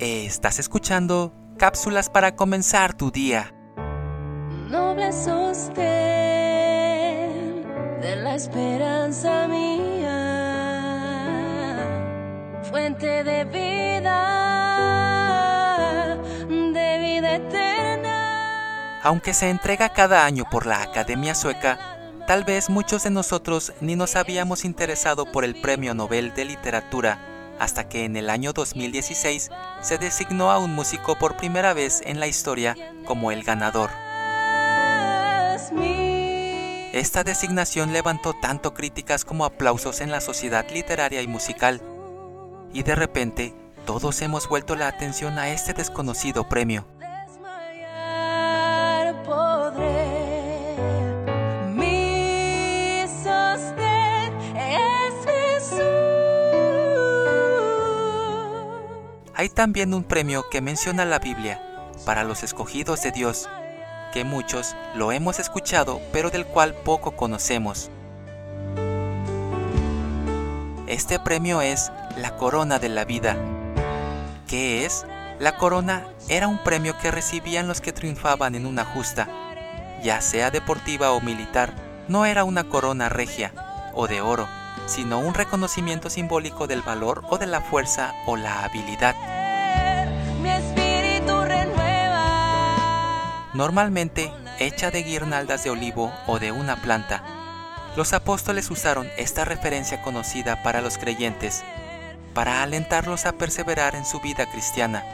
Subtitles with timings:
[0.00, 3.52] Estás escuchando cápsulas para comenzar tu día.
[4.70, 5.82] Noble sostén
[8.00, 10.14] de la esperanza mía,
[12.70, 14.14] fuente de vida,
[16.46, 19.00] de vida eterna.
[19.02, 23.96] Aunque se entrega cada año por la Academia Sueca, tal vez muchos de nosotros ni
[23.96, 27.18] nos habíamos interesado por el Premio Nobel de Literatura
[27.58, 32.20] hasta que en el año 2016 se designó a un músico por primera vez en
[32.20, 33.90] la historia como el ganador.
[36.92, 41.80] Esta designación levantó tanto críticas como aplausos en la sociedad literaria y musical,
[42.72, 43.54] y de repente
[43.86, 46.97] todos hemos vuelto la atención a este desconocido premio.
[59.38, 61.62] Hay también un premio que menciona la Biblia
[62.04, 63.48] para los escogidos de Dios,
[64.12, 67.88] que muchos lo hemos escuchado pero del cual poco conocemos.
[70.88, 73.36] Este premio es la Corona de la Vida.
[74.48, 75.06] ¿Qué es?
[75.38, 79.28] La corona era un premio que recibían los que triunfaban en una justa,
[80.02, 81.74] ya sea deportiva o militar.
[82.08, 83.52] No era una corona regia
[83.94, 84.48] o de oro,
[84.88, 89.14] sino un reconocimiento simbólico del valor o de la fuerza o la habilidad.
[93.54, 97.22] Normalmente hecha de guirnaldas de olivo o de una planta.
[97.96, 101.64] Los apóstoles usaron esta referencia conocida para los creyentes,
[102.34, 105.04] para alentarlos a perseverar en su vida cristiana.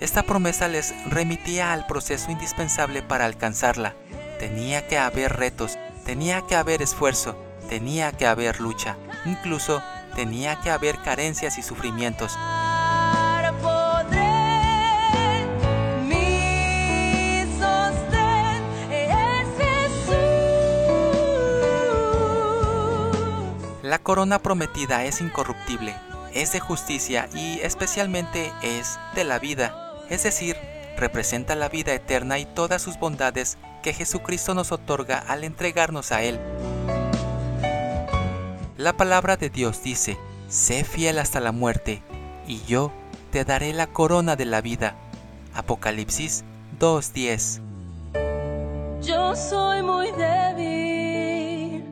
[0.00, 3.94] Esta promesa les remitía al proceso indispensable para alcanzarla.
[4.38, 7.36] Tenía que haber retos, tenía que haber esfuerzo,
[7.68, 8.96] tenía que haber lucha,
[9.26, 9.82] incluso
[10.14, 12.36] tenía que haber carencias y sufrimientos.
[23.82, 25.94] La corona prometida es incorruptible,
[26.32, 30.56] es de justicia y especialmente es de la vida, es decir,
[30.96, 36.22] representa la vida eterna y todas sus bondades que Jesucristo nos otorga al entregarnos a
[36.22, 36.40] Él.
[38.84, 42.02] La palabra de Dios dice, sé fiel hasta la muerte,
[42.46, 42.92] y yo
[43.32, 44.94] te daré la corona de la vida.
[45.54, 46.44] Apocalipsis
[46.78, 47.62] 2.10
[49.00, 51.82] Yo soy muy débil,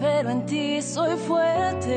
[0.00, 1.94] pero en ti soy fuerte.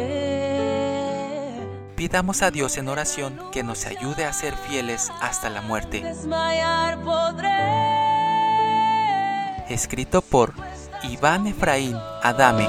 [1.95, 6.03] Pidamos a Dios en oración que nos ayude a ser fieles hasta la muerte.
[9.69, 10.53] Escrito por
[11.01, 12.67] Iván Efraín Adame.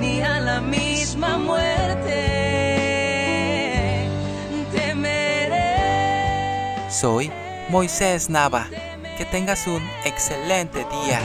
[0.00, 2.18] Ni a la misma muerte
[4.72, 5.74] temeré.
[6.90, 7.30] Soy
[7.68, 8.68] Moisés Nava.
[9.16, 11.20] Que tengas un excelente día.